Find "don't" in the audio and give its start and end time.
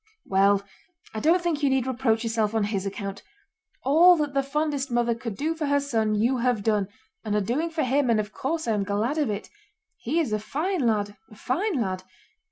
1.19-1.43